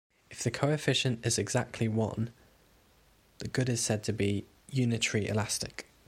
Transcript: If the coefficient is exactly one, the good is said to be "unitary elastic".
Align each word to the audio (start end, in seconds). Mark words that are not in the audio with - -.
If 0.31 0.41
the 0.43 0.49
coefficient 0.49 1.23
is 1.27 1.37
exactly 1.37 1.87
one, 1.87 2.31
the 3.37 3.47
good 3.47 3.69
is 3.69 3.81
said 3.81 4.01
to 4.05 4.11
be 4.11 4.45
"unitary 4.71 5.27
elastic". 5.27 5.85